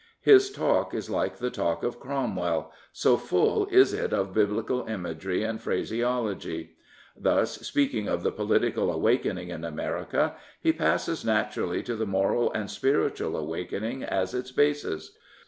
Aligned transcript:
His 0.23 0.51
talk 0.51 0.95
is 0.95 1.11
like 1.11 1.35
the 1.37 1.51
talk 1.51 1.83
of 1.83 1.99
Cromwell, 1.99 2.71
so 2.91 3.17
full 3.17 3.67
is 3.67 3.93
it 3.93 4.11
of 4.13 4.33
Biblical 4.33 4.87
imagery 4.87 5.43
and 5.43 5.61
phrase 5.61 5.91
ology. 6.01 6.69
Thus, 7.15 7.59
speaking 7.59 8.07
of 8.07 8.23
the 8.23 8.31
political 8.31 8.91
awakening 8.91 9.49
in 9.49 9.63
America, 9.63 10.33
he 10.59 10.73
passes 10.73 11.23
naturally 11.23 11.83
to 11.83 11.95
the 11.95 12.07
moral 12.07 12.51
and 12.51 12.71
spiritual 12.71 13.37
awakening 13.37 14.03
as 14.03 14.33
its 14.33 14.51
basis. 14.51 15.15